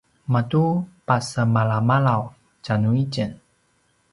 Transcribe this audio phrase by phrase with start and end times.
[0.31, 0.63] matu
[1.07, 2.23] pasemalamalav
[2.63, 3.31] tjanuitjen